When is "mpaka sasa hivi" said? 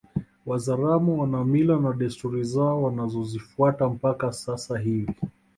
3.89-5.15